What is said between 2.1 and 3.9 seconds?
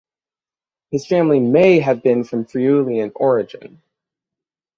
of Friulian origin.